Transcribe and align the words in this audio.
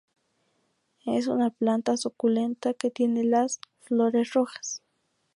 Es 1.05 1.27
un 1.27 1.47
planta 1.51 1.95
suculenta 1.95 2.73
que 2.73 2.89
tiene 2.89 3.23
las 3.23 3.59
flores 3.85 4.33
rojas. 4.33 4.81